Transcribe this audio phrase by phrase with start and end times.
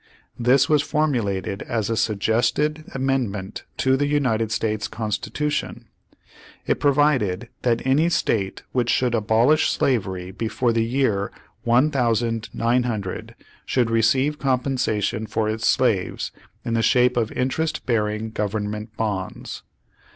[0.39, 5.89] This was formulated as a suggested amendment to the United States Constitution.
[6.65, 11.31] It provided that any state which should abolish slavery before the year
[11.63, 16.31] one thousand nine hundred, should receive com pensation for its slaves
[16.65, 19.61] in the shape of interest bearing Government bonds.